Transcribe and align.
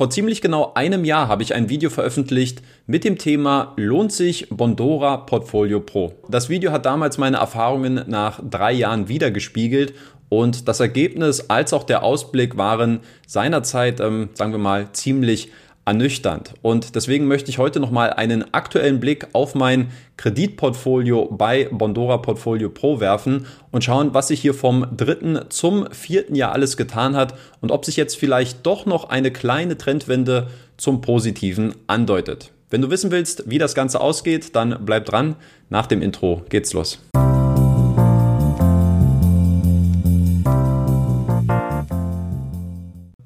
Vor 0.00 0.08
ziemlich 0.08 0.40
genau 0.40 0.72
einem 0.76 1.04
Jahr 1.04 1.28
habe 1.28 1.42
ich 1.42 1.54
ein 1.54 1.68
Video 1.68 1.90
veröffentlicht 1.90 2.62
mit 2.86 3.04
dem 3.04 3.18
Thema 3.18 3.74
Lohnt 3.76 4.12
sich 4.12 4.48
Bondora 4.48 5.18
Portfolio 5.18 5.78
Pro? 5.78 6.14
Das 6.26 6.48
Video 6.48 6.72
hat 6.72 6.86
damals 6.86 7.18
meine 7.18 7.36
Erfahrungen 7.36 8.04
nach 8.06 8.40
drei 8.42 8.72
Jahren 8.72 9.08
wiedergespiegelt 9.08 9.92
und 10.30 10.68
das 10.68 10.80
Ergebnis 10.80 11.50
als 11.50 11.74
auch 11.74 11.84
der 11.84 12.02
Ausblick 12.02 12.56
waren 12.56 13.00
seinerzeit, 13.26 14.00
ähm, 14.00 14.30
sagen 14.32 14.52
wir 14.52 14.58
mal, 14.58 14.90
ziemlich 14.92 15.50
ernüchternd. 15.84 16.54
Und 16.62 16.94
deswegen 16.94 17.26
möchte 17.26 17.50
ich 17.50 17.58
heute 17.58 17.80
nochmal 17.80 18.12
einen 18.12 18.52
aktuellen 18.54 19.00
Blick 19.00 19.28
auf 19.32 19.54
mein 19.54 19.90
Kreditportfolio 20.16 21.26
bei 21.26 21.68
Bondora 21.70 22.18
Portfolio 22.18 22.68
Pro 22.68 23.00
werfen 23.00 23.46
und 23.70 23.84
schauen, 23.84 24.14
was 24.14 24.28
sich 24.28 24.40
hier 24.40 24.54
vom 24.54 24.86
dritten 24.96 25.38
zum 25.48 25.90
vierten 25.92 26.34
Jahr 26.34 26.52
alles 26.52 26.76
getan 26.76 27.16
hat 27.16 27.34
und 27.60 27.70
ob 27.70 27.84
sich 27.84 27.96
jetzt 27.96 28.16
vielleicht 28.16 28.66
doch 28.66 28.86
noch 28.86 29.08
eine 29.08 29.30
kleine 29.30 29.78
Trendwende 29.78 30.48
zum 30.76 31.00
Positiven 31.00 31.74
andeutet. 31.86 32.52
Wenn 32.70 32.82
du 32.82 32.90
wissen 32.90 33.10
willst, 33.10 33.50
wie 33.50 33.58
das 33.58 33.74
Ganze 33.74 34.00
ausgeht, 34.00 34.54
dann 34.54 34.78
bleib 34.84 35.06
dran. 35.06 35.36
Nach 35.70 35.86
dem 35.86 36.02
Intro 36.02 36.42
geht's 36.48 36.72
los. 36.72 37.00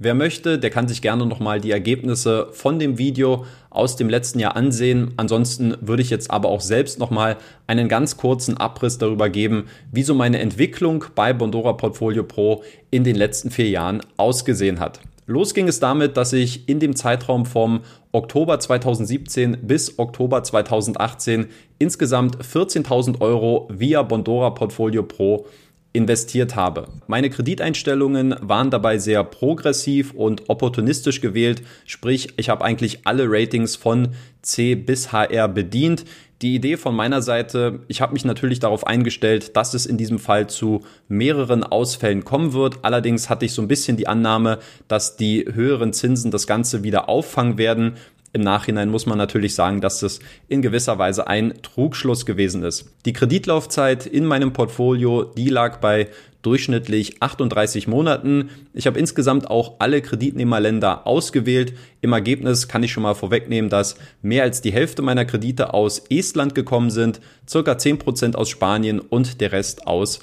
Wer 0.04 0.14
möchte, 0.14 0.58
der 0.58 0.68
kann 0.68 0.86
sich 0.86 1.00
gerne 1.00 1.24
nochmal 1.24 1.62
die 1.62 1.70
Ergebnisse 1.70 2.48
von 2.52 2.78
dem 2.78 2.98
Video 2.98 3.46
aus 3.70 3.96
dem 3.96 4.10
letzten 4.10 4.38
Jahr 4.38 4.54
ansehen. 4.54 5.14
Ansonsten 5.16 5.78
würde 5.80 6.02
ich 6.02 6.10
jetzt 6.10 6.30
aber 6.30 6.50
auch 6.50 6.60
selbst 6.60 6.98
nochmal 6.98 7.38
einen 7.66 7.88
ganz 7.88 8.18
kurzen 8.18 8.58
Abriss 8.58 8.98
darüber 8.98 9.30
geben, 9.30 9.64
wie 9.92 10.02
so 10.02 10.14
meine 10.14 10.40
Entwicklung 10.40 11.06
bei 11.14 11.32
Bondora 11.32 11.72
Portfolio 11.72 12.22
Pro 12.22 12.62
in 12.90 13.02
den 13.02 13.16
letzten 13.16 13.50
vier 13.50 13.70
Jahren 13.70 14.02
ausgesehen 14.18 14.78
hat. 14.78 15.00
Los 15.24 15.54
ging 15.54 15.68
es 15.68 15.80
damit, 15.80 16.18
dass 16.18 16.34
ich 16.34 16.68
in 16.68 16.80
dem 16.80 16.94
Zeitraum 16.96 17.46
vom 17.46 17.80
Oktober 18.12 18.60
2017 18.60 19.56
bis 19.62 19.98
Oktober 19.98 20.42
2018 20.42 21.46
insgesamt 21.78 22.36
14.000 22.44 23.22
Euro 23.22 23.70
via 23.72 24.02
Bondora 24.02 24.50
Portfolio 24.50 25.02
Pro 25.02 25.46
investiert 25.94 26.56
habe. 26.56 26.88
Meine 27.06 27.30
Krediteinstellungen 27.30 28.34
waren 28.40 28.70
dabei 28.70 28.98
sehr 28.98 29.22
progressiv 29.22 30.12
und 30.12 30.50
opportunistisch 30.50 31.20
gewählt, 31.20 31.62
sprich 31.86 32.34
ich 32.36 32.50
habe 32.50 32.64
eigentlich 32.64 33.06
alle 33.06 33.24
Ratings 33.28 33.76
von 33.76 34.08
C 34.42 34.74
bis 34.74 35.12
HR 35.12 35.48
bedient. 35.48 36.04
Die 36.42 36.56
Idee 36.56 36.76
von 36.76 36.96
meiner 36.96 37.22
Seite, 37.22 37.80
ich 37.86 38.00
habe 38.00 38.12
mich 38.12 38.24
natürlich 38.24 38.58
darauf 38.58 38.86
eingestellt, 38.86 39.56
dass 39.56 39.72
es 39.72 39.86
in 39.86 39.96
diesem 39.96 40.18
Fall 40.18 40.48
zu 40.48 40.82
mehreren 41.08 41.62
Ausfällen 41.62 42.24
kommen 42.24 42.52
wird. 42.52 42.80
Allerdings 42.82 43.30
hatte 43.30 43.46
ich 43.46 43.52
so 43.52 43.62
ein 43.62 43.68
bisschen 43.68 43.96
die 43.96 44.08
Annahme, 44.08 44.58
dass 44.88 45.16
die 45.16 45.46
höheren 45.50 45.92
Zinsen 45.92 46.32
das 46.32 46.48
Ganze 46.48 46.82
wieder 46.82 47.08
auffangen 47.08 47.56
werden. 47.56 47.94
Im 48.34 48.40
Nachhinein 48.40 48.90
muss 48.90 49.06
man 49.06 49.16
natürlich 49.16 49.54
sagen, 49.54 49.80
dass 49.80 50.00
das 50.00 50.18
in 50.48 50.60
gewisser 50.60 50.98
Weise 50.98 51.28
ein 51.28 51.54
Trugschluss 51.62 52.26
gewesen 52.26 52.64
ist. 52.64 52.90
Die 53.06 53.12
Kreditlaufzeit 53.12 54.06
in 54.06 54.26
meinem 54.26 54.52
Portfolio, 54.52 55.22
die 55.22 55.48
lag 55.50 55.78
bei 55.78 56.08
durchschnittlich 56.42 57.22
38 57.22 57.86
Monaten. 57.86 58.50
Ich 58.72 58.88
habe 58.88 58.98
insgesamt 58.98 59.48
auch 59.48 59.76
alle 59.78 60.02
Kreditnehmerländer 60.02 61.06
ausgewählt. 61.06 61.74
Im 62.00 62.12
Ergebnis 62.12 62.66
kann 62.66 62.82
ich 62.82 62.90
schon 62.90 63.04
mal 63.04 63.14
vorwegnehmen, 63.14 63.70
dass 63.70 63.94
mehr 64.20 64.42
als 64.42 64.60
die 64.60 64.72
Hälfte 64.72 65.00
meiner 65.00 65.24
Kredite 65.24 65.72
aus 65.72 66.00
Estland 66.10 66.56
gekommen 66.56 66.90
sind, 66.90 67.20
circa 67.48 67.74
10% 67.74 68.34
aus 68.34 68.50
Spanien 68.50 68.98
und 68.98 69.40
der 69.40 69.52
Rest 69.52 69.86
aus 69.86 70.18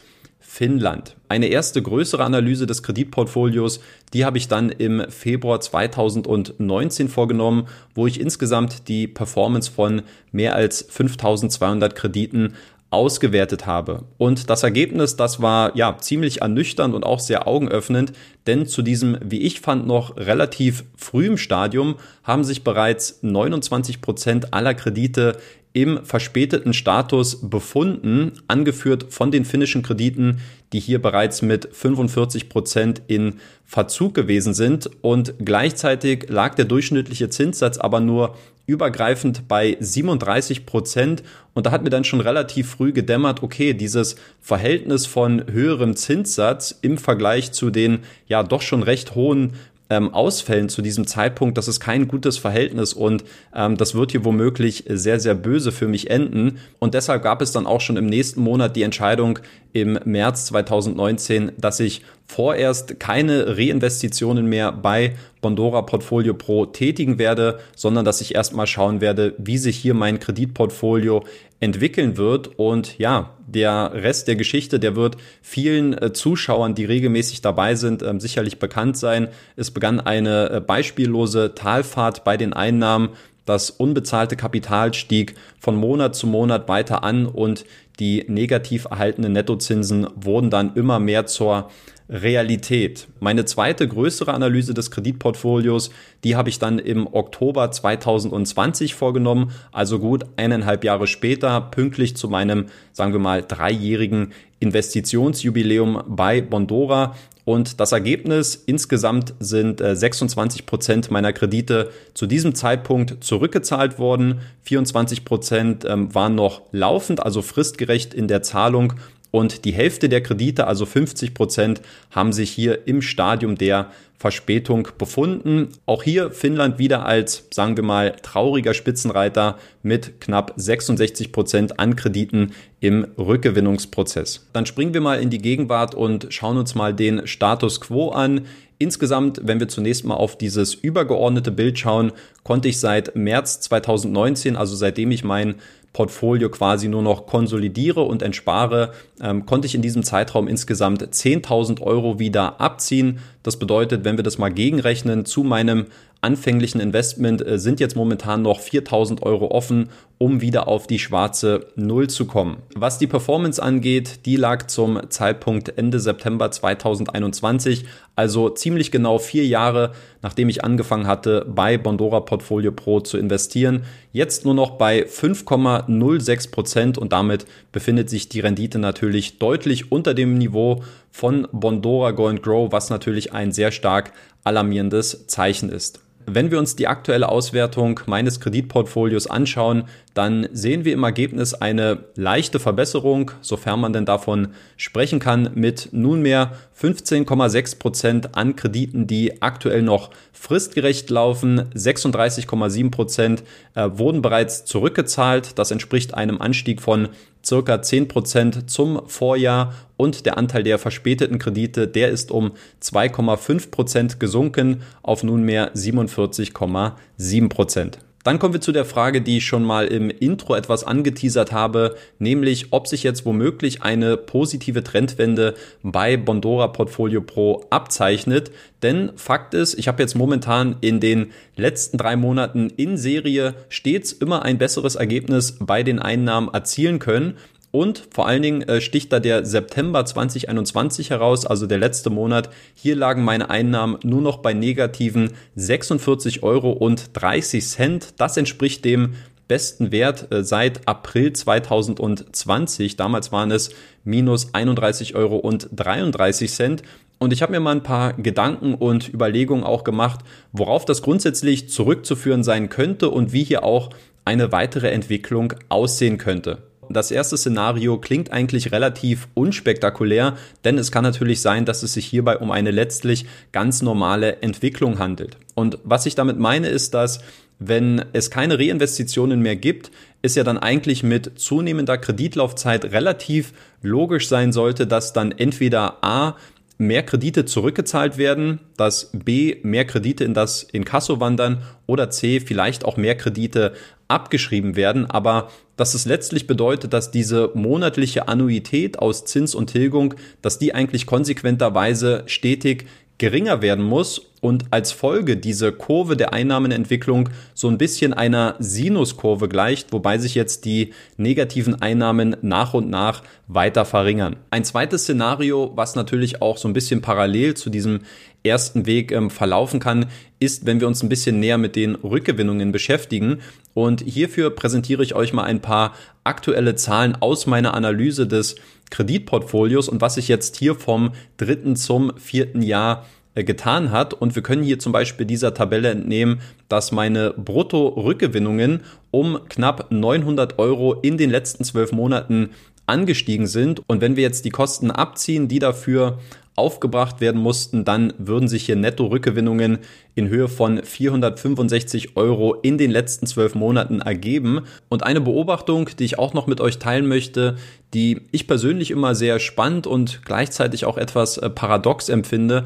Finnland. 0.53 1.15
Eine 1.29 1.47
erste 1.47 1.81
größere 1.81 2.25
Analyse 2.25 2.65
des 2.65 2.83
Kreditportfolios, 2.83 3.79
die 4.13 4.25
habe 4.25 4.37
ich 4.37 4.49
dann 4.49 4.69
im 4.69 5.09
Februar 5.09 5.61
2019 5.61 7.07
vorgenommen, 7.07 7.67
wo 7.95 8.05
ich 8.05 8.19
insgesamt 8.19 8.89
die 8.89 9.07
Performance 9.07 9.71
von 9.71 10.01
mehr 10.33 10.53
als 10.53 10.85
5200 10.89 11.95
Krediten 11.95 12.55
ausgewertet 12.89 13.65
habe. 13.65 14.03
Und 14.17 14.49
das 14.49 14.63
Ergebnis, 14.63 15.15
das 15.15 15.41
war 15.41 15.73
ja 15.77 15.97
ziemlich 15.97 16.41
ernüchternd 16.41 16.93
und 16.93 17.05
auch 17.05 17.21
sehr 17.21 17.47
augenöffnend, 17.47 18.11
denn 18.45 18.67
zu 18.67 18.81
diesem, 18.81 19.17
wie 19.23 19.39
ich 19.43 19.61
fand, 19.61 19.87
noch 19.87 20.17
relativ 20.17 20.83
frühem 20.97 21.37
Stadium 21.37 21.95
haben 22.23 22.43
sich 22.43 22.65
bereits 22.65 23.19
29 23.21 24.01
Prozent 24.01 24.53
aller 24.53 24.73
Kredite 24.73 25.37
im 25.73 26.05
verspäteten 26.05 26.73
Status 26.73 27.49
befunden, 27.49 28.33
angeführt 28.47 29.07
von 29.09 29.31
den 29.31 29.45
finnischen 29.45 29.83
Krediten, 29.83 30.39
die 30.73 30.79
hier 30.79 31.01
bereits 31.01 31.41
mit 31.41 31.69
45 31.71 32.49
Prozent 32.49 33.01
in 33.07 33.35
Verzug 33.65 34.13
gewesen 34.13 34.53
sind. 34.53 34.89
Und 35.01 35.33
gleichzeitig 35.39 36.29
lag 36.29 36.55
der 36.55 36.65
durchschnittliche 36.65 37.29
Zinssatz 37.29 37.77
aber 37.77 37.99
nur 37.99 38.35
übergreifend 38.65 39.47
bei 39.47 39.75
37 39.79 40.65
Prozent. 40.65 41.23
Und 41.53 41.65
da 41.65 41.71
hat 41.71 41.83
mir 41.83 41.89
dann 41.89 42.03
schon 42.03 42.21
relativ 42.21 42.69
früh 42.69 42.93
gedämmert, 42.93 43.43
okay, 43.43 43.73
dieses 43.73 44.15
Verhältnis 44.39 45.05
von 45.05 45.45
höherem 45.51 45.95
Zinssatz 45.95 46.77
im 46.81 46.97
Vergleich 46.97 47.51
zu 47.51 47.69
den 47.69 47.99
ja 48.27 48.43
doch 48.43 48.61
schon 48.61 48.83
recht 48.83 49.15
hohen 49.15 49.53
ähm, 49.91 50.13
Ausfällen 50.13 50.69
zu 50.69 50.81
diesem 50.81 51.05
Zeitpunkt, 51.05 51.57
das 51.57 51.67
ist 51.67 51.81
kein 51.81 52.07
gutes 52.07 52.37
Verhältnis 52.37 52.93
und 52.93 53.25
ähm, 53.53 53.75
das 53.75 53.93
wird 53.93 54.11
hier 54.11 54.23
womöglich 54.23 54.85
sehr, 54.87 55.19
sehr 55.19 55.35
böse 55.35 55.73
für 55.73 55.89
mich 55.89 56.09
enden. 56.09 56.59
Und 56.79 56.93
deshalb 56.93 57.23
gab 57.23 57.41
es 57.41 57.51
dann 57.51 57.67
auch 57.67 57.81
schon 57.81 57.97
im 57.97 58.05
nächsten 58.05 58.41
Monat 58.41 58.77
die 58.77 58.83
Entscheidung 58.83 59.39
im 59.73 59.99
März 60.05 60.45
2019, 60.45 61.51
dass 61.57 61.81
ich 61.81 62.03
vorerst 62.25 63.01
keine 63.01 63.57
Reinvestitionen 63.57 64.45
mehr 64.45 64.71
bei 64.71 65.15
Bondora 65.41 65.81
Portfolio 65.81 66.35
Pro 66.35 66.65
tätigen 66.67 67.19
werde, 67.19 67.59
sondern 67.75 68.05
dass 68.05 68.21
ich 68.21 68.33
erstmal 68.33 68.67
schauen 68.67 69.01
werde, 69.01 69.35
wie 69.39 69.57
sich 69.57 69.75
hier 69.75 69.93
mein 69.93 70.21
Kreditportfolio 70.21 71.25
entwickeln 71.59 72.15
wird. 72.15 72.57
Und 72.57 72.97
ja, 72.97 73.31
der 73.51 73.91
Rest 73.93 74.27
der 74.27 74.35
Geschichte, 74.35 74.79
der 74.79 74.95
wird 74.95 75.17
vielen 75.41 75.93
äh, 75.93 76.13
Zuschauern, 76.13 76.75
die 76.75 76.85
regelmäßig 76.85 77.41
dabei 77.41 77.75
sind, 77.75 78.01
äh, 78.01 78.19
sicherlich 78.19 78.59
bekannt 78.59 78.97
sein. 78.97 79.27
Es 79.55 79.71
begann 79.71 79.99
eine 79.99 80.49
äh, 80.49 80.59
beispiellose 80.59 81.53
Talfahrt 81.55 82.23
bei 82.23 82.37
den 82.37 82.53
Einnahmen. 82.53 83.09
Das 83.45 83.69
unbezahlte 83.69 84.35
Kapital 84.35 84.93
stieg 84.93 85.35
von 85.59 85.75
Monat 85.75 86.15
zu 86.15 86.27
Monat 86.27 86.67
weiter 86.69 87.03
an 87.03 87.25
und 87.25 87.65
die 87.99 88.25
negativ 88.27 88.85
erhaltenen 88.85 89.33
Nettozinsen 89.33 90.07
wurden 90.15 90.49
dann 90.49 90.75
immer 90.75 90.99
mehr 90.99 91.25
zur 91.25 91.69
Realität. 92.11 93.07
Meine 93.21 93.45
zweite 93.45 93.87
größere 93.87 94.33
Analyse 94.33 94.73
des 94.73 94.91
Kreditportfolios, 94.91 95.91
die 96.25 96.35
habe 96.35 96.49
ich 96.49 96.59
dann 96.59 96.77
im 96.77 97.07
Oktober 97.07 97.71
2020 97.71 98.95
vorgenommen, 98.95 99.51
also 99.71 99.97
gut 99.97 100.25
eineinhalb 100.35 100.83
Jahre 100.83 101.07
später, 101.07 101.61
pünktlich 101.61 102.17
zu 102.17 102.27
meinem, 102.27 102.65
sagen 102.91 103.13
wir 103.13 103.19
mal, 103.19 103.41
dreijährigen 103.41 104.33
Investitionsjubiläum 104.59 106.03
bei 106.07 106.41
Bondora. 106.41 107.15
Und 107.43 107.79
das 107.79 107.91
Ergebnis 107.91 108.55
insgesamt 108.55 109.33
sind 109.39 109.81
26 109.81 110.61
äh, 110.61 110.63
Prozent 110.65 111.09
meiner 111.09 111.33
Kredite 111.33 111.89
zu 112.13 112.27
diesem 112.27 112.53
Zeitpunkt 112.53 113.23
zurückgezahlt 113.23 113.97
worden. 113.97 114.41
24 114.63 115.25
Prozent 115.25 115.85
ähm, 115.85 116.13
waren 116.13 116.35
noch 116.35 116.61
laufend, 116.71 117.23
also 117.23 117.41
fristgerecht 117.81 118.13
in 118.13 118.27
der 118.27 118.43
Zahlung 118.43 118.93
und 119.31 119.63
die 119.63 119.71
Hälfte 119.71 120.09
der 120.09 120.21
Kredite, 120.21 120.67
also 120.67 120.85
50 120.85 121.33
Prozent, 121.33 121.81
haben 122.11 122.33
sich 122.33 122.51
hier 122.51 122.85
im 122.85 123.01
Stadium 123.01 123.55
der 123.55 123.89
Verspätung 124.17 124.89
befunden. 124.97 125.69
Auch 125.85 126.03
hier 126.03 126.31
Finnland 126.31 126.77
wieder 126.77 127.05
als, 127.05 127.47
sagen 127.49 127.77
wir 127.77 127.83
mal, 127.83 128.13
trauriger 128.21 128.73
Spitzenreiter 128.73 129.57
mit 129.83 130.19
knapp 130.19 130.53
66 130.57 131.31
Prozent 131.31 131.79
an 131.79 131.95
Krediten 131.95 132.51
im 132.81 133.07
Rückgewinnungsprozess. 133.17 134.47
Dann 134.53 134.65
springen 134.65 134.93
wir 134.93 135.01
mal 135.01 135.21
in 135.21 135.29
die 135.29 135.41
Gegenwart 135.41 135.95
und 135.95 136.27
schauen 136.29 136.57
uns 136.57 136.75
mal 136.75 136.93
den 136.93 137.25
Status 137.25 137.79
quo 137.79 138.09
an. 138.09 138.41
Insgesamt, 138.79 139.41
wenn 139.43 139.59
wir 139.59 139.69
zunächst 139.69 140.05
mal 140.05 140.15
auf 140.15 140.37
dieses 140.37 140.73
übergeordnete 140.73 141.51
Bild 141.51 141.79
schauen, 141.79 142.11
konnte 142.43 142.67
ich 142.67 142.79
seit 142.79 143.15
März 143.15 143.61
2019, 143.61 144.55
also 144.55 144.75
seitdem 144.75 145.11
ich 145.11 145.23
mein 145.23 145.55
Portfolio 145.93 146.49
quasi 146.49 146.87
nur 146.87 147.01
noch 147.01 147.25
konsolidiere 147.25 148.01
und 148.01 148.21
entspare, 148.21 148.93
ähm, 149.21 149.45
konnte 149.45 149.67
ich 149.67 149.75
in 149.75 149.81
diesem 149.81 150.03
Zeitraum 150.03 150.47
insgesamt 150.47 151.03
10.000 151.03 151.81
Euro 151.81 152.17
wieder 152.17 152.61
abziehen. 152.61 153.19
Das 153.43 153.57
bedeutet, 153.57 154.05
wenn 154.05 154.17
wir 154.17 154.23
das 154.23 154.37
mal 154.37 154.49
gegenrechnen 154.49 155.25
zu 155.25 155.43
meinem 155.43 155.87
anfänglichen 156.21 156.79
Investment, 156.79 157.45
äh, 157.45 157.57
sind 157.57 157.79
jetzt 157.79 157.95
momentan 157.95 158.41
noch 158.41 158.59
4.000 158.59 159.23
Euro 159.23 159.51
offen, 159.51 159.89
um 160.17 160.39
wieder 160.39 160.67
auf 160.67 160.87
die 160.87 160.99
schwarze 160.99 161.67
Null 161.75 162.09
zu 162.09 162.25
kommen. 162.25 162.57
Was 162.75 162.99
die 162.99 163.07
Performance 163.07 163.61
angeht, 163.61 164.25
die 164.25 164.35
lag 164.35 164.67
zum 164.67 165.09
Zeitpunkt 165.09 165.77
Ende 165.77 165.99
September 165.99 166.51
2021, 166.51 167.85
also 168.15 168.49
ziemlich 168.49 168.91
genau 168.91 169.17
vier 169.17 169.45
Jahre, 169.45 169.93
nachdem 170.21 170.49
ich 170.49 170.63
angefangen 170.63 171.07
hatte, 171.07 171.45
bei 171.47 171.77
Bondora 171.77 172.19
Portfolio 172.21 172.71
Pro 172.71 172.99
zu 172.99 173.17
investieren. 173.17 173.83
Jetzt 174.11 174.45
nur 174.45 174.53
noch 174.53 174.71
bei 174.71 175.03
5,06 175.05 176.51
Prozent 176.51 176.97
und 176.97 177.11
damit 177.11 177.45
befindet 177.71 178.09
sich 178.09 178.29
die 178.29 178.39
Rendite 178.39 178.79
natürlich 178.79 179.39
deutlich 179.39 179.91
unter 179.91 180.13
dem 180.13 180.37
Niveau 180.37 180.83
von 181.11 181.47
Bondora 181.51 182.11
Go 182.11 182.27
and 182.27 182.43
Grow, 182.43 182.71
was 182.71 182.89
natürlich 182.89 183.33
ein 183.33 183.51
sehr 183.51 183.71
stark 183.71 184.13
alarmierendes 184.43 185.27
Zeichen 185.27 185.69
ist. 185.69 185.99
Wenn 186.25 186.51
wir 186.51 186.59
uns 186.59 186.75
die 186.75 186.87
aktuelle 186.87 187.29
Auswertung 187.29 187.99
meines 188.05 188.39
Kreditportfolios 188.39 189.27
anschauen, 189.27 189.85
dann 190.13 190.47
sehen 190.51 190.83
wir 190.83 190.93
im 190.93 191.03
Ergebnis 191.03 191.53
eine 191.53 192.05
leichte 192.15 192.59
Verbesserung, 192.59 193.31
sofern 193.41 193.79
man 193.79 193.93
denn 193.93 194.05
davon 194.05 194.49
sprechen 194.75 195.19
kann, 195.19 195.51
mit 195.55 195.89
nunmehr 195.91 196.51
15,6 196.79 197.79
Prozent 197.79 198.35
an 198.35 198.55
Krediten, 198.55 199.07
die 199.07 199.41
aktuell 199.41 199.81
noch 199.81 200.09
fristgerecht 200.33 201.09
laufen. 201.09 201.69
36,7 201.73 202.91
Prozent 202.91 203.43
äh, 203.75 203.89
wurden 203.93 204.21
bereits 204.21 204.65
zurückgezahlt. 204.65 205.57
Das 205.57 205.71
entspricht 205.71 206.13
einem 206.13 206.41
Anstieg 206.41 206.81
von 206.81 207.09
circa 207.45 207.81
10 207.81 208.07
Prozent 208.07 208.69
zum 208.69 209.01
Vorjahr 209.07 209.73
und 209.97 210.25
der 210.25 210.37
Anteil 210.37 210.63
der 210.63 210.79
verspäteten 210.79 211.39
Kredite, 211.39 211.87
der 211.87 212.09
ist 212.09 212.31
um 212.31 212.51
2,5 212.81 213.71
Prozent 213.71 214.19
gesunken 214.19 214.81
auf 215.03 215.23
nunmehr 215.23 215.73
47,7 215.73 217.49
Prozent. 217.49 217.99
Dann 218.23 218.37
kommen 218.37 218.53
wir 218.53 218.61
zu 218.61 218.71
der 218.71 218.85
Frage, 218.85 219.21
die 219.21 219.37
ich 219.37 219.45
schon 219.45 219.63
mal 219.63 219.87
im 219.87 220.09
Intro 220.09 220.55
etwas 220.55 220.83
angeteasert 220.83 221.51
habe, 221.51 221.95
nämlich 222.19 222.67
ob 222.71 222.87
sich 222.87 223.03
jetzt 223.03 223.25
womöglich 223.25 223.81
eine 223.81 224.17
positive 224.17 224.83
Trendwende 224.83 225.55
bei 225.81 226.17
Bondora 226.17 226.67
Portfolio 226.67 227.21
Pro 227.21 227.65
abzeichnet. 227.69 228.51
Denn 228.83 229.11
Fakt 229.15 229.53
ist, 229.53 229.73
ich 229.73 229.87
habe 229.87 230.01
jetzt 230.01 230.15
momentan 230.15 230.75
in 230.81 230.99
den 230.99 231.31
letzten 231.55 231.97
drei 231.97 232.15
Monaten 232.15 232.71
in 232.75 232.97
Serie 232.97 233.55
stets 233.69 234.11
immer 234.11 234.43
ein 234.43 234.57
besseres 234.57 234.95
Ergebnis 234.95 235.57
bei 235.59 235.83
den 235.83 235.99
Einnahmen 235.99 236.49
erzielen 236.53 236.99
können. 236.99 237.37
Und 237.71 238.03
vor 238.11 238.27
allen 238.27 238.41
Dingen 238.41 238.61
äh, 238.63 238.81
sticht 238.81 239.13
da 239.13 239.21
der 239.21 239.45
September 239.45 240.05
2021 240.05 241.09
heraus, 241.09 241.45
also 241.45 241.67
der 241.67 241.77
letzte 241.77 242.09
Monat. 242.09 242.49
Hier 242.75 242.97
lagen 242.97 243.23
meine 243.23 243.49
Einnahmen 243.49 243.97
nur 244.03 244.21
noch 244.21 244.39
bei 244.39 244.53
negativen 244.53 245.31
46 245.55 246.43
Euro 246.43 246.71
und 246.71 247.11
30 247.13 247.65
Cent. 247.65 248.13
Das 248.17 248.35
entspricht 248.35 248.83
dem 248.83 249.13
besten 249.47 249.93
Wert 249.93 250.31
äh, 250.33 250.43
seit 250.43 250.85
April 250.85 251.31
2020. 251.31 252.97
Damals 252.97 253.31
waren 253.31 253.51
es 253.51 253.71
minus 254.03 254.53
31 254.53 255.15
Euro 255.15 255.37
und 255.37 255.69
33 255.73 256.51
Cent. 256.51 256.83
Und 257.19 257.31
ich 257.31 257.41
habe 257.41 257.53
mir 257.53 257.61
mal 257.61 257.75
ein 257.75 257.83
paar 257.83 258.13
Gedanken 258.13 258.73
und 258.73 259.13
Überlegungen 259.13 259.63
auch 259.63 259.85
gemacht, 259.85 260.21
worauf 260.51 260.83
das 260.83 261.01
grundsätzlich 261.01 261.69
zurückzuführen 261.69 262.43
sein 262.43 262.67
könnte 262.67 263.09
und 263.09 263.31
wie 263.31 263.43
hier 263.43 263.63
auch 263.63 263.91
eine 264.25 264.51
weitere 264.51 264.89
Entwicklung 264.89 265.53
aussehen 265.69 266.17
könnte 266.17 266.70
das 266.89 267.11
erste 267.11 267.37
Szenario 267.37 267.97
klingt 267.99 268.31
eigentlich 268.31 268.71
relativ 268.71 269.27
unspektakulär, 269.33 270.37
denn 270.63 270.77
es 270.77 270.91
kann 270.91 271.03
natürlich 271.03 271.41
sein, 271.41 271.65
dass 271.65 271.83
es 271.83 271.93
sich 271.93 272.05
hierbei 272.05 272.37
um 272.37 272.51
eine 272.51 272.71
letztlich 272.71 273.25
ganz 273.51 273.81
normale 273.81 274.41
Entwicklung 274.41 274.99
handelt. 274.99 275.37
Und 275.53 275.79
was 275.83 276.05
ich 276.05 276.15
damit 276.15 276.39
meine, 276.39 276.67
ist, 276.67 276.93
dass 276.93 277.19
wenn 277.59 278.03
es 278.13 278.31
keine 278.31 278.57
Reinvestitionen 278.57 279.39
mehr 279.39 279.55
gibt, 279.55 279.91
ist 280.23 280.35
ja 280.35 280.43
dann 280.43 280.57
eigentlich 280.57 281.03
mit 281.03 281.39
zunehmender 281.39 281.97
Kreditlaufzeit 281.97 282.85
relativ 282.85 283.53
logisch 283.83 284.27
sein 284.27 284.51
sollte, 284.51 284.87
dass 284.87 285.13
dann 285.13 285.31
entweder 285.31 286.03
A 286.03 286.35
mehr 286.79 287.03
Kredite 287.03 287.45
zurückgezahlt 287.45 288.17
werden, 288.17 288.59
dass 288.75 289.11
B 289.13 289.57
mehr 289.61 289.85
Kredite 289.85 290.23
in 290.23 290.33
das 290.33 290.63
Inkasso 290.63 291.19
wandern 291.19 291.61
oder 291.85 292.09
C 292.09 292.39
vielleicht 292.39 292.83
auch 292.83 292.97
mehr 292.97 293.15
Kredite 293.15 293.73
abgeschrieben 294.11 294.75
werden, 294.75 295.09
aber 295.09 295.49
dass 295.77 295.93
es 295.93 296.05
letztlich 296.05 296.47
bedeutet, 296.47 296.93
dass 296.93 297.11
diese 297.11 297.51
monatliche 297.53 298.27
Annuität 298.27 298.99
aus 298.99 299.25
Zins 299.25 299.55
und 299.55 299.67
Tilgung, 299.67 300.13
dass 300.41 300.59
die 300.59 300.75
eigentlich 300.75 301.05
konsequenterweise 301.05 302.23
stetig 302.27 302.85
geringer 303.17 303.61
werden 303.61 303.85
muss 303.85 304.30
und 304.41 304.65
als 304.71 304.91
Folge 304.91 305.37
diese 305.37 305.71
Kurve 305.71 306.17
der 306.17 306.33
Einnahmenentwicklung 306.33 307.29
so 307.53 307.69
ein 307.69 307.77
bisschen 307.77 308.13
einer 308.13 308.55
Sinuskurve 308.59 309.47
gleicht, 309.47 309.93
wobei 309.93 310.17
sich 310.17 310.35
jetzt 310.35 310.65
die 310.65 310.93
negativen 311.15 311.79
Einnahmen 311.81 312.35
nach 312.41 312.73
und 312.73 312.89
nach 312.89 313.21
weiter 313.47 313.85
verringern. 313.85 314.37
Ein 314.49 314.65
zweites 314.65 315.03
Szenario, 315.03 315.71
was 315.75 315.95
natürlich 315.95 316.41
auch 316.41 316.57
so 316.57 316.67
ein 316.67 316.73
bisschen 316.73 317.01
parallel 317.01 317.53
zu 317.53 317.69
diesem 317.69 317.99
ersten 318.43 318.87
Weg 318.87 319.11
ähm, 319.11 319.29
verlaufen 319.29 319.79
kann, 319.79 320.07
ist, 320.39 320.65
wenn 320.65 320.79
wir 320.79 320.87
uns 320.87 321.03
ein 321.03 321.09
bisschen 321.09 321.39
näher 321.39 321.59
mit 321.59 321.75
den 321.75 321.93
Rückgewinnungen 321.93 322.71
beschäftigen. 322.71 323.41
Und 323.75 324.01
hierfür 324.01 324.49
präsentiere 324.49 325.03
ich 325.03 325.13
euch 325.13 325.33
mal 325.33 325.43
ein 325.43 325.61
paar 325.61 325.93
aktuelle 326.23 326.75
Zahlen 326.75 327.15
aus 327.19 327.45
meiner 327.45 327.75
Analyse 327.75 328.25
des 328.25 328.55
Kreditportfolios 328.89 329.87
und 329.87 330.01
was 330.01 330.15
sich 330.15 330.27
jetzt 330.27 330.57
hier 330.57 330.75
vom 330.75 331.11
dritten 331.37 331.75
zum 331.75 332.17
vierten 332.17 332.63
Jahr 332.63 333.05
getan 333.35 333.91
hat. 333.91 334.13
Und 334.13 334.35
wir 334.35 334.43
können 334.43 334.63
hier 334.63 334.79
zum 334.79 334.91
Beispiel 334.91 335.25
dieser 335.25 335.53
Tabelle 335.53 335.89
entnehmen, 335.89 336.41
dass 336.69 336.91
meine 336.91 337.31
Brutto-Rückgewinnungen 337.31 338.81
um 339.11 339.39
knapp 339.49 339.91
900 339.91 340.59
Euro 340.59 340.93
in 340.93 341.17
den 341.17 341.29
letzten 341.29 341.63
zwölf 341.63 341.91
Monaten 341.91 342.49
angestiegen 342.85 343.47
sind. 343.47 343.81
Und 343.87 344.01
wenn 344.01 344.15
wir 344.15 344.23
jetzt 344.23 344.45
die 344.45 344.49
Kosten 344.49 344.91
abziehen, 344.91 345.47
die 345.47 345.59
dafür 345.59 346.17
aufgebracht 346.55 347.21
werden 347.21 347.41
mussten, 347.41 347.85
dann 347.85 348.13
würden 348.17 348.49
sich 348.49 348.65
hier 348.65 348.75
Netto-Rückgewinnungen 348.75 349.79
in 350.15 350.27
Höhe 350.27 350.49
von 350.49 350.83
465 350.83 352.17
Euro 352.17 352.55
in 352.55 352.77
den 352.77 352.91
letzten 352.91 353.25
zwölf 353.25 353.55
Monaten 353.55 354.01
ergeben. 354.01 354.61
Und 354.89 355.03
eine 355.03 355.21
Beobachtung, 355.21 355.89
die 355.97 356.03
ich 356.03 356.19
auch 356.19 356.33
noch 356.33 356.47
mit 356.47 356.59
euch 356.59 356.77
teilen 356.77 357.07
möchte, 357.07 357.55
die 357.93 358.21
ich 358.31 358.47
persönlich 358.47 358.91
immer 358.91 359.15
sehr 359.15 359.39
spannend 359.39 359.87
und 359.87 360.23
gleichzeitig 360.25 360.85
auch 360.85 360.97
etwas 360.97 361.37
äh, 361.37 361.49
paradox 361.49 362.09
empfinde, 362.09 362.65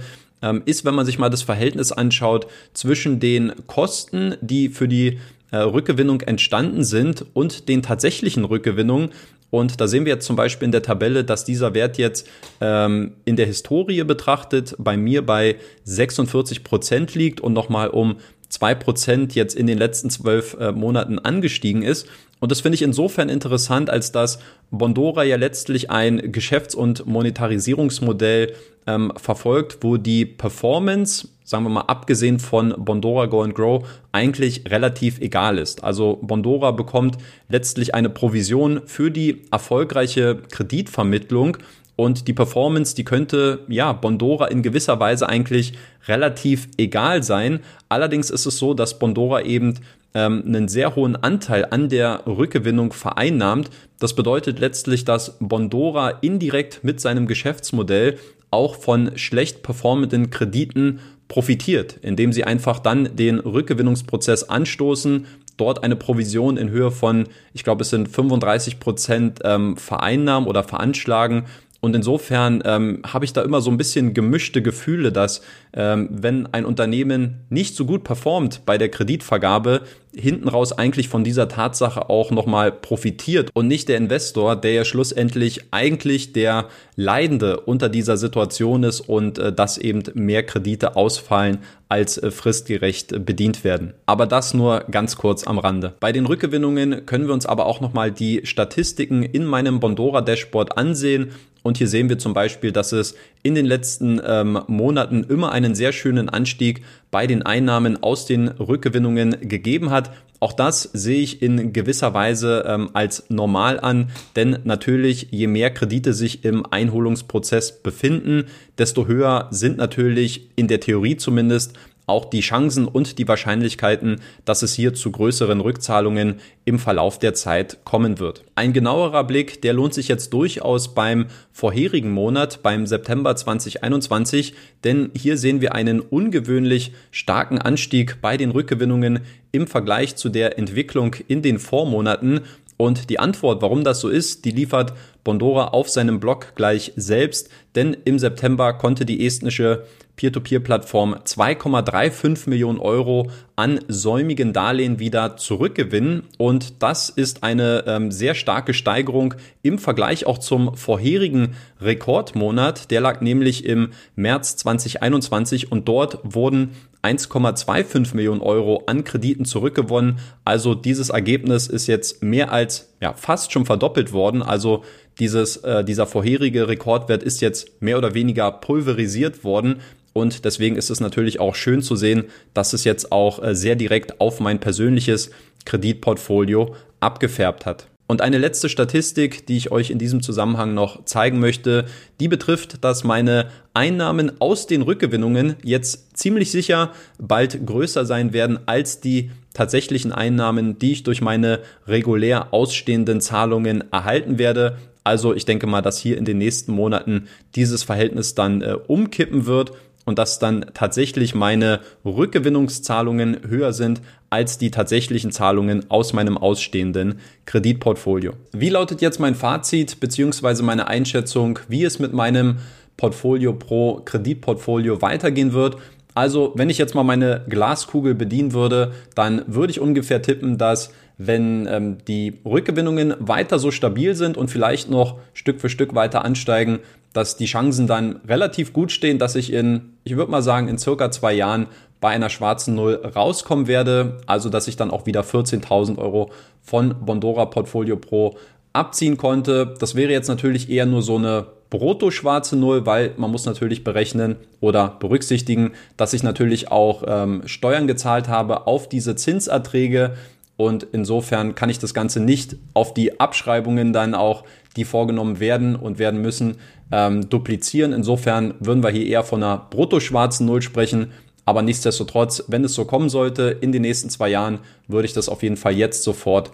ist, 0.65 0.85
wenn 0.85 0.95
man 0.95 1.05
sich 1.05 1.19
mal 1.19 1.29
das 1.29 1.41
Verhältnis 1.41 1.91
anschaut 1.91 2.47
zwischen 2.73 3.19
den 3.19 3.53
Kosten, 3.67 4.35
die 4.41 4.69
für 4.69 4.87
die 4.87 5.19
äh, 5.51 5.57
Rückgewinnung 5.57 6.21
entstanden 6.21 6.83
sind 6.83 7.25
und 7.33 7.69
den 7.69 7.81
tatsächlichen 7.81 8.45
Rückgewinnungen. 8.45 9.11
Und 9.51 9.79
da 9.79 9.87
sehen 9.87 10.05
wir 10.05 10.13
jetzt 10.13 10.25
zum 10.25 10.35
Beispiel 10.35 10.65
in 10.65 10.71
der 10.71 10.81
Tabelle, 10.81 11.23
dass 11.23 11.45
dieser 11.45 11.73
Wert 11.73 11.97
jetzt 11.97 12.27
ähm, 12.59 13.13
in 13.23 13.35
der 13.35 13.45
Historie 13.45 14.03
betrachtet 14.03 14.75
bei 14.77 14.97
mir 14.97 15.25
bei 15.25 15.55
46 15.83 16.63
Prozent 16.63 17.15
liegt 17.15 17.39
und 17.39 17.53
nochmal 17.53 17.89
um 17.89 18.17
zwei 18.55 18.73
Prozent 18.73 19.35
jetzt 19.35 19.53
in 19.53 19.67
den 19.67 19.77
letzten 19.77 20.09
zwölf 20.09 20.55
äh, 20.59 20.71
Monaten 20.71 21.19
angestiegen 21.19 21.83
ist. 21.83 22.07
Und 22.39 22.51
das 22.51 22.61
finde 22.61 22.75
ich 22.75 22.81
insofern 22.81 23.27
interessant, 23.27 23.89
als 23.89 24.11
dass 24.11 24.39
Bondora 24.71 25.23
ja 25.23 25.35
letztlich 25.35 25.89
ein 25.89 26.31
Geschäfts- 26.31 26.75
und 26.75 27.05
Monetarisierungsmodell 27.05 28.53
ähm, 28.87 29.11
verfolgt, 29.17 29.79
wo 29.81 29.97
die 29.97 30.25
Performance, 30.25 31.27
sagen 31.43 31.63
wir 31.63 31.69
mal 31.69 31.81
abgesehen 31.81 32.39
von 32.39 32.73
Bondora 32.77 33.25
Go 33.25 33.41
and 33.41 33.55
Grow, 33.55 33.85
eigentlich 34.13 34.69
relativ 34.69 35.19
egal 35.19 35.57
ist. 35.57 35.83
Also 35.83 36.19
Bondora 36.21 36.71
bekommt 36.71 37.17
letztlich 37.49 37.93
eine 37.93 38.09
Provision 38.09 38.81
für 38.85 39.11
die 39.11 39.41
erfolgreiche 39.51 40.37
Kreditvermittlung 40.49 41.57
und 41.95 42.27
die 42.27 42.33
Performance, 42.33 42.95
die 42.95 43.05
könnte, 43.05 43.59
ja, 43.67 43.93
Bondora 43.93 44.47
in 44.47 44.63
gewisser 44.63 44.99
Weise 44.99 45.29
eigentlich 45.29 45.73
relativ 46.07 46.67
egal 46.77 47.23
sein. 47.23 47.61
Allerdings 47.89 48.29
ist 48.29 48.45
es 48.45 48.57
so, 48.57 48.73
dass 48.73 48.99
Bondora 48.99 49.43
eben 49.43 49.79
ähm, 50.13 50.43
einen 50.45 50.67
sehr 50.67 50.95
hohen 50.95 51.15
Anteil 51.15 51.67
an 51.69 51.89
der 51.89 52.23
Rückgewinnung 52.25 52.91
vereinnahmt. 52.91 53.69
Das 53.99 54.13
bedeutet 54.13 54.59
letztlich, 54.59 55.05
dass 55.05 55.37
Bondora 55.39 56.09
indirekt 56.21 56.83
mit 56.83 56.99
seinem 56.99 57.27
Geschäftsmodell 57.27 58.17
auch 58.51 58.75
von 58.75 59.17
schlecht 59.17 59.63
performenden 59.63 60.29
Krediten 60.29 60.99
profitiert, 61.27 61.97
indem 62.01 62.33
sie 62.33 62.43
einfach 62.43 62.79
dann 62.79 63.15
den 63.15 63.39
Rückgewinnungsprozess 63.39 64.43
anstoßen, 64.43 65.25
dort 65.57 65.83
eine 65.83 65.95
Provision 65.95 66.57
in 66.57 66.69
Höhe 66.69 66.91
von, 66.91 67.27
ich 67.53 67.63
glaube, 67.63 67.81
es 67.81 67.89
sind 67.89 68.09
35 68.09 68.79
Prozent 68.79 69.39
ähm, 69.43 69.77
vereinnahmen 69.77 70.47
oder 70.47 70.63
veranschlagen 70.63 71.45
und 71.85 71.95
insofern 71.95 72.63
ähm, 72.65 73.03
habe 73.05 73.25
ich 73.25 73.33
da 73.33 73.43
immer 73.43 73.61
so 73.61 73.69
ein 73.69 73.77
bisschen 73.77 74.15
gemischte 74.15 74.63
Gefühle, 74.63 75.11
dass 75.11 75.43
ähm, 75.73 76.09
wenn 76.11 76.51
ein 76.51 76.65
Unternehmen 76.65 77.45
nicht 77.49 77.75
so 77.75 77.85
gut 77.85 78.03
performt 78.03 78.65
bei 78.65 78.79
der 78.79 78.89
Kreditvergabe, 78.89 79.81
hinten 80.15 80.47
raus 80.47 80.71
eigentlich 80.71 81.09
von 81.09 81.23
dieser 81.23 81.47
Tatsache 81.47 82.09
auch 82.09 82.31
nochmal 82.31 82.71
profitiert 82.71 83.51
und 83.53 83.67
nicht 83.67 83.87
der 83.87 83.97
Investor, 83.97 84.55
der 84.55 84.73
ja 84.73 84.85
schlussendlich 84.85 85.65
eigentlich 85.69 86.33
der 86.33 86.69
Leidende 86.95 87.59
unter 87.59 87.87
dieser 87.87 88.17
Situation 88.17 88.81
ist 88.81 89.01
und 89.01 89.37
äh, 89.37 89.53
dass 89.53 89.77
eben 89.77 90.01
mehr 90.15 90.41
Kredite 90.41 90.95
ausfallen 90.95 91.59
als 91.87 92.17
äh, 92.17 92.31
fristgerecht 92.31 93.25
bedient 93.25 93.63
werden. 93.63 93.93
Aber 94.07 94.25
das 94.25 94.55
nur 94.55 94.85
ganz 94.89 95.17
kurz 95.17 95.45
am 95.45 95.59
Rande. 95.59 95.93
Bei 95.99 96.11
den 96.11 96.25
Rückgewinnungen 96.25 97.05
können 97.05 97.27
wir 97.27 97.33
uns 97.35 97.45
aber 97.45 97.67
auch 97.67 97.79
nochmal 97.79 98.11
die 98.11 98.41
Statistiken 98.43 99.21
in 99.21 99.45
meinem 99.45 99.79
Bondora 99.79 100.21
Dashboard 100.21 100.79
ansehen. 100.79 101.31
Und 101.65 101.79
hier 101.79 101.87
sehen 101.87 102.09
wir 102.09 102.19
zum 102.19 102.35
Beispiel, 102.35 102.71
dass 102.71 102.91
es 102.91 103.15
in 103.41 103.55
den 103.55 103.65
letzten 103.65 104.21
ähm, 104.23 104.59
Monaten 104.67 105.23
immer 105.23 105.51
einen 105.51 105.73
sehr 105.73 105.93
schönen 105.93 106.29
Anstieg 106.29 106.83
bei 107.09 107.25
den 107.25 107.41
Einnahmen 107.41 108.03
aus 108.03 108.27
den 108.27 108.49
Rückgewinnungen 108.49 109.49
gegeben 109.49 109.89
hat. 109.89 110.11
Auch 110.39 110.53
das 110.53 110.83
sehe 110.93 111.23
ich 111.23 111.41
in 111.41 111.73
gewisser 111.73 112.13
Weise 112.13 112.65
ähm, 112.67 112.91
als 112.93 113.25
normal 113.29 113.79
an, 113.79 114.11
denn 114.35 114.59
natürlich, 114.63 115.29
je 115.31 115.47
mehr 115.47 115.71
Kredite 115.71 116.13
sich 116.13 116.45
im 116.45 116.67
Einholungsprozess 116.69 117.81
befinden, 117.81 118.43
desto 118.77 119.07
höher 119.07 119.47
sind 119.49 119.77
natürlich 119.77 120.51
in 120.55 120.67
der 120.67 120.81
Theorie 120.81 121.17
zumindest 121.17 121.73
auch 122.07 122.25
die 122.25 122.41
Chancen 122.41 122.87
und 122.87 123.17
die 123.17 123.27
Wahrscheinlichkeiten, 123.27 124.21
dass 124.45 124.61
es 124.61 124.73
hier 124.73 124.93
zu 124.93 125.11
größeren 125.11 125.59
Rückzahlungen 125.59 126.35
im 126.65 126.79
Verlauf 126.79 127.19
der 127.19 127.33
Zeit 127.33 127.79
kommen 127.83 128.19
wird. 128.19 128.43
Ein 128.55 128.73
genauerer 128.73 129.23
Blick, 129.23 129.61
der 129.61 129.73
lohnt 129.73 129.93
sich 129.93 130.07
jetzt 130.07 130.33
durchaus 130.33 130.93
beim 130.93 131.27
vorherigen 131.51 132.11
Monat, 132.11 132.61
beim 132.63 132.85
September 132.85 133.35
2021, 133.35 134.53
denn 134.83 135.11
hier 135.15 135.37
sehen 135.37 135.61
wir 135.61 135.73
einen 135.73 135.99
ungewöhnlich 135.99 136.93
starken 137.11 137.59
Anstieg 137.59 138.21
bei 138.21 138.37
den 138.37 138.51
Rückgewinnungen 138.51 139.21
im 139.51 139.67
Vergleich 139.67 140.15
zu 140.15 140.29
der 140.29 140.57
Entwicklung 140.57 141.15
in 141.27 141.41
den 141.41 141.59
Vormonaten 141.59 142.41
und 142.77 143.09
die 143.09 143.19
Antwort, 143.19 143.61
warum 143.61 143.83
das 143.83 144.01
so 144.01 144.09
ist, 144.09 144.45
die 144.45 144.51
liefert 144.51 144.93
Bondora 145.25 145.69
auf 145.69 145.89
seinem 145.89 146.21
Blog 146.21 146.53
gleich 146.55 146.93
selbst, 146.95 147.49
denn 147.75 147.97
im 148.05 148.19
September 148.19 148.73
konnte 148.73 149.05
die 149.05 149.25
estnische 149.25 149.83
Peer-to-Peer-Plattform 150.15 151.15
2,35 151.15 152.49
Millionen 152.49 152.79
Euro 152.79 153.29
an 153.55 153.79
säumigen 153.87 154.53
Darlehen 154.53 154.99
wieder 154.99 155.35
zurückgewinnen. 155.35 156.23
Und 156.37 156.81
das 156.81 157.09
ist 157.09 157.43
eine 157.43 157.83
ähm, 157.87 158.11
sehr 158.11 158.35
starke 158.35 158.73
Steigerung 158.73 159.33
im 159.61 159.77
Vergleich 159.77 160.25
auch 160.25 160.37
zum 160.37 160.77
vorherigen 160.77 161.55
Rekordmonat. 161.81 162.91
Der 162.91 163.01
lag 163.01 163.21
nämlich 163.21 163.65
im 163.65 163.89
März 164.15 164.55
2021 164.57 165.71
und 165.71 165.87
dort 165.87 166.19
wurden 166.23 166.71
1,25 167.03 168.15
Millionen 168.15 168.41
Euro 168.41 168.83
an 168.87 169.03
Krediten 169.03 169.45
zurückgewonnen. 169.45 170.17
Also 170.43 170.75
dieses 170.75 171.09
Ergebnis 171.09 171.67
ist 171.67 171.87
jetzt 171.87 172.23
mehr 172.23 172.51
als 172.51 172.94
ja, 173.01 173.13
fast 173.13 173.51
schon 173.51 173.65
verdoppelt 173.65 174.13
worden. 174.13 174.41
Also 174.41 174.83
dieses, 175.19 175.57
äh, 175.57 175.83
dieser 175.83 176.07
vorherige 176.07 176.67
Rekordwert 176.67 177.23
ist 177.23 177.41
jetzt 177.41 177.81
mehr 177.81 177.97
oder 177.97 178.13
weniger 178.13 178.51
pulverisiert 178.51 179.43
worden. 179.43 179.81
Und 180.13 180.45
deswegen 180.45 180.77
ist 180.77 180.89
es 180.89 181.01
natürlich 181.01 181.39
auch 181.39 181.55
schön 181.55 181.81
zu 181.81 181.95
sehen, 181.95 182.25
dass 182.53 182.73
es 182.73 182.83
jetzt 182.83 183.11
auch 183.11 183.43
äh, 183.43 183.53
sehr 183.55 183.75
direkt 183.75 184.21
auf 184.21 184.39
mein 184.39 184.59
persönliches 184.59 185.31
Kreditportfolio 185.65 186.75
abgefärbt 186.99 187.65
hat. 187.65 187.87
Und 188.07 188.21
eine 188.21 188.37
letzte 188.37 188.69
Statistik, 188.69 189.47
die 189.47 189.57
ich 189.57 189.71
euch 189.71 189.89
in 189.89 189.97
diesem 189.97 190.21
Zusammenhang 190.21 190.75
noch 190.75 191.05
zeigen 191.05 191.39
möchte, 191.39 191.85
die 192.19 192.27
betrifft, 192.27 192.83
dass 192.83 193.03
meine 193.03 193.47
Einnahmen 193.73 194.39
aus 194.39 194.67
den 194.67 194.83
Rückgewinnungen 194.83 195.55
jetzt 195.63 196.15
ziemlich 196.15 196.51
sicher 196.51 196.91
bald 197.17 197.65
größer 197.65 198.05
sein 198.05 198.31
werden 198.31 198.59
als 198.67 199.01
die 199.01 199.31
tatsächlichen 199.53 200.11
Einnahmen, 200.11 200.77
die 200.77 200.91
ich 200.91 201.03
durch 201.03 201.21
meine 201.21 201.61
regulär 201.87 202.53
ausstehenden 202.53 203.21
Zahlungen 203.21 203.83
erhalten 203.91 204.37
werde. 204.37 204.77
Also 205.03 205.33
ich 205.33 205.45
denke 205.45 205.65
mal, 205.65 205.81
dass 205.81 205.97
hier 205.97 206.17
in 206.17 206.25
den 206.25 206.37
nächsten 206.37 206.73
Monaten 206.73 207.27
dieses 207.55 207.81
Verhältnis 207.83 208.35
dann 208.35 208.61
äh, 208.61 208.75
umkippen 208.87 209.47
wird 209.47 209.71
und 210.05 210.19
dass 210.19 210.37
dann 210.37 210.67
tatsächlich 210.73 211.33
meine 211.33 211.79
Rückgewinnungszahlungen 212.05 213.39
höher 213.47 213.73
sind 213.73 214.01
als 214.35 214.57
die 214.57 214.69
tatsächlichen 214.69 215.31
Zahlungen 215.31 215.89
aus 215.89 216.11
meinem 216.11 216.37
ausstehenden 216.37 217.19
Kreditportfolio. 217.45 218.33
Wie 218.51 218.67
lautet 218.67 219.01
jetzt 219.01 219.17
mein 219.17 219.33
Fazit 219.33 220.01
bzw. 220.01 220.61
meine 220.61 220.89
Einschätzung, 220.89 221.57
wie 221.69 221.85
es 221.85 221.99
mit 221.99 222.11
meinem 222.11 222.57
Portfolio 222.97 223.53
pro 223.53 224.01
Kreditportfolio 224.03 225.01
weitergehen 225.01 225.53
wird? 225.53 225.77
Also, 226.15 226.51
wenn 226.55 226.69
ich 226.69 226.77
jetzt 226.77 226.95
mal 226.95 227.03
meine 227.03 227.45
Glaskugel 227.47 228.13
bedienen 228.13 228.51
würde, 228.51 228.91
dann 229.15 229.41
würde 229.47 229.71
ich 229.71 229.79
ungefähr 229.79 230.21
tippen, 230.21 230.57
dass 230.57 230.91
wenn 231.17 231.65
ähm, 231.71 231.97
die 232.05 232.33
Rückgewinnungen 232.43 233.13
weiter 233.19 233.57
so 233.57 233.71
stabil 233.71 234.15
sind 234.15 234.35
und 234.35 234.49
vielleicht 234.49 234.89
noch 234.89 235.17
Stück 235.33 235.61
für 235.61 235.69
Stück 235.69 235.95
weiter 235.95 236.25
ansteigen, 236.25 236.79
dass 237.15 237.37
die 237.37 237.45
Chancen 237.45 237.87
dann 237.87 238.19
relativ 238.27 238.73
gut 238.73 238.91
stehen, 238.91 239.19
dass 239.19 239.35
ich 239.35 239.53
in, 239.53 239.93
ich 240.03 240.17
würde 240.17 240.31
mal 240.31 240.41
sagen, 240.41 240.67
in 240.67 240.77
circa 240.77 241.11
zwei 241.11 241.33
Jahren 241.33 241.67
bei 242.01 242.09
einer 242.09 242.29
schwarzen 242.29 242.75
Null 242.75 242.95
rauskommen 243.15 243.67
werde. 243.67 244.17
Also, 244.27 244.49
dass 244.49 244.67
ich 244.67 244.75
dann 244.75 244.91
auch 244.91 245.05
wieder 245.05 245.21
14.000 245.21 245.97
Euro 245.97 246.31
von 246.61 246.93
Bondora 247.05 247.45
Portfolio 247.45 247.95
Pro 247.95 248.37
abziehen 248.73 249.15
konnte. 249.15 249.75
Das 249.79 249.95
wäre 249.95 250.11
jetzt 250.11 250.27
natürlich 250.27 250.69
eher 250.69 250.85
nur 250.85 251.01
so 251.01 251.15
eine 251.15 251.47
brutto 251.69 252.11
schwarze 252.11 252.57
Null, 252.57 252.85
weil 252.85 253.13
man 253.17 253.31
muss 253.31 253.45
natürlich 253.45 253.83
berechnen 253.83 254.35
oder 254.59 254.97
berücksichtigen, 254.99 255.71
dass 255.95 256.13
ich 256.13 256.21
natürlich 256.21 256.69
auch 256.69 257.03
ähm, 257.07 257.43
Steuern 257.45 257.87
gezahlt 257.87 258.27
habe 258.27 258.67
auf 258.67 258.89
diese 258.89 259.15
Zinserträge. 259.15 260.15
Und 260.57 260.87
insofern 260.91 261.55
kann 261.55 261.69
ich 261.69 261.79
das 261.79 261.93
Ganze 261.93 262.19
nicht 262.19 262.55
auf 262.73 262.93
die 262.93 263.19
Abschreibungen 263.19 263.91
dann 263.91 264.15
auch, 264.15 264.43
die 264.77 264.85
vorgenommen 264.85 265.39
werden 265.39 265.75
und 265.75 265.99
werden 265.99 266.21
müssen, 266.21 266.57
ähm, 266.91 267.29
duplizieren. 267.29 267.93
Insofern 267.93 268.53
würden 268.59 268.83
wir 268.83 268.89
hier 268.89 269.05
eher 269.05 269.23
von 269.23 269.43
einer 269.43 269.67
brutto-schwarzen 269.69 270.45
Null 270.45 270.61
sprechen. 270.61 271.11
Aber 271.45 271.61
nichtsdestotrotz, 271.61 272.43
wenn 272.47 272.63
es 272.63 272.73
so 272.73 272.85
kommen 272.85 273.09
sollte 273.09 273.57
in 273.61 273.71
den 273.71 273.83
nächsten 273.83 274.09
zwei 274.09 274.29
Jahren, 274.29 274.59
würde 274.87 275.05
ich 275.05 275.13
das 275.13 275.29
auf 275.29 275.43
jeden 275.43 275.57
Fall 275.57 275.73
jetzt 275.73 276.03
sofort 276.03 276.51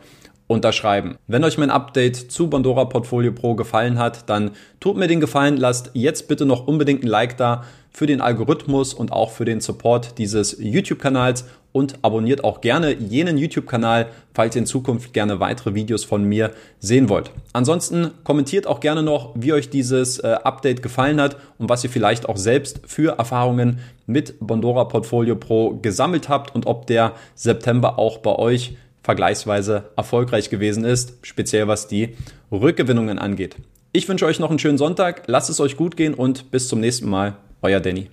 unterschreiben. 0.47 1.15
Wenn 1.27 1.45
euch 1.45 1.57
mein 1.57 1.69
Update 1.69 2.17
zu 2.17 2.49
Bondora 2.49 2.85
Portfolio 2.85 3.31
Pro 3.31 3.55
gefallen 3.55 3.97
hat, 3.97 4.29
dann 4.29 4.51
tut 4.81 4.97
mir 4.97 5.07
den 5.07 5.21
Gefallen, 5.21 5.55
lasst 5.55 5.91
jetzt 5.93 6.27
bitte 6.27 6.45
noch 6.45 6.67
unbedingt 6.67 7.03
ein 7.03 7.07
Like 7.07 7.37
da 7.37 7.63
für 7.89 8.05
den 8.05 8.19
Algorithmus 8.19 8.93
und 8.93 9.13
auch 9.13 9.31
für 9.31 9.45
den 9.45 9.61
Support 9.61 10.17
dieses 10.17 10.57
YouTube-Kanals 10.59 11.45
und 11.71 11.95
abonniert 12.01 12.43
auch 12.43 12.61
gerne 12.61 12.93
jenen 12.93 13.37
YouTube-Kanal, 13.37 14.07
falls 14.33 14.55
ihr 14.55 14.61
in 14.61 14.65
Zukunft 14.65 15.13
gerne 15.13 15.39
weitere 15.39 15.73
Videos 15.73 16.03
von 16.03 16.23
mir 16.23 16.51
sehen 16.79 17.09
wollt. 17.09 17.31
Ansonsten 17.53 18.11
kommentiert 18.23 18.67
auch 18.67 18.79
gerne 18.79 19.03
noch, 19.03 19.31
wie 19.35 19.53
euch 19.53 19.69
dieses 19.69 20.19
äh, 20.19 20.35
Update 20.43 20.83
gefallen 20.83 21.19
hat 21.19 21.37
und 21.57 21.69
was 21.69 21.83
ihr 21.83 21.89
vielleicht 21.89 22.29
auch 22.29 22.37
selbst 22.37 22.81
für 22.85 23.17
Erfahrungen 23.17 23.79
mit 24.05 24.35
Bondora 24.39 24.85
Portfolio 24.85 25.35
Pro 25.35 25.77
gesammelt 25.81 26.29
habt 26.29 26.53
und 26.53 26.67
ob 26.67 26.87
der 26.87 27.13
September 27.35 27.97
auch 27.97 28.19
bei 28.19 28.35
euch 28.35 28.75
vergleichsweise 29.03 29.85
erfolgreich 29.95 30.49
gewesen 30.49 30.83
ist, 30.83 31.15
speziell 31.23 31.67
was 31.67 31.87
die 31.87 32.15
Rückgewinnungen 32.51 33.17
angeht. 33.17 33.55
Ich 33.93 34.07
wünsche 34.07 34.25
euch 34.25 34.39
noch 34.39 34.49
einen 34.49 34.59
schönen 34.59 34.77
Sonntag, 34.77 35.23
lasst 35.27 35.49
es 35.49 35.59
euch 35.59 35.75
gut 35.75 35.97
gehen 35.97 36.13
und 36.13 36.51
bis 36.51 36.67
zum 36.67 36.79
nächsten 36.79 37.09
Mal, 37.09 37.35
euer 37.61 37.79
Danny. 37.79 38.11